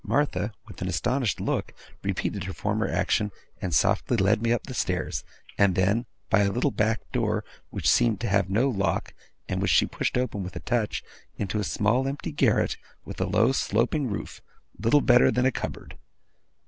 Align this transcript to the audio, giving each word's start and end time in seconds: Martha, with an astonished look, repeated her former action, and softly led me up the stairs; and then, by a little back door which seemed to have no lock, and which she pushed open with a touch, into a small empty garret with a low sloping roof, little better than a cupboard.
Martha, 0.03 0.51
with 0.67 0.81
an 0.81 0.87
astonished 0.87 1.39
look, 1.39 1.73
repeated 2.01 2.45
her 2.45 2.53
former 2.53 2.87
action, 2.87 3.29
and 3.61 3.71
softly 3.71 4.17
led 4.17 4.41
me 4.41 4.51
up 4.51 4.63
the 4.63 4.73
stairs; 4.73 5.23
and 5.59 5.75
then, 5.75 6.07
by 6.27 6.39
a 6.39 6.51
little 6.51 6.71
back 6.71 7.01
door 7.11 7.45
which 7.69 7.87
seemed 7.87 8.19
to 8.19 8.27
have 8.27 8.49
no 8.49 8.67
lock, 8.67 9.13
and 9.47 9.61
which 9.61 9.69
she 9.69 9.85
pushed 9.85 10.17
open 10.17 10.41
with 10.41 10.55
a 10.55 10.59
touch, 10.61 11.03
into 11.37 11.59
a 11.59 11.63
small 11.63 12.07
empty 12.07 12.31
garret 12.31 12.77
with 13.05 13.21
a 13.21 13.27
low 13.27 13.51
sloping 13.51 14.07
roof, 14.09 14.41
little 14.79 15.01
better 15.01 15.29
than 15.29 15.45
a 15.45 15.51
cupboard. 15.51 15.95